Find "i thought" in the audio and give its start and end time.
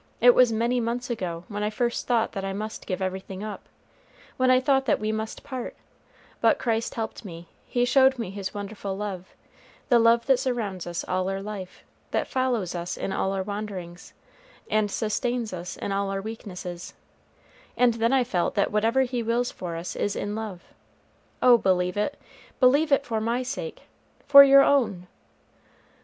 4.49-4.87